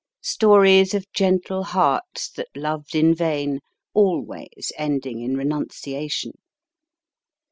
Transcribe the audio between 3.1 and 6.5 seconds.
vain, always ending in renunciation.